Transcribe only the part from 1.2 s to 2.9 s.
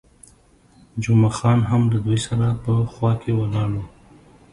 خان هم له دوی سره په